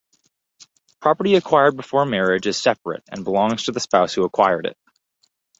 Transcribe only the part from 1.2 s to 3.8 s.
acquired before marriage is separate and belongs to the